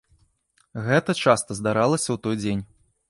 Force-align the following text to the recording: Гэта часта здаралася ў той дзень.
Гэта 0.87 1.11
часта 1.25 1.59
здаралася 1.59 2.07
ў 2.07 2.17
той 2.25 2.35
дзень. 2.45 2.65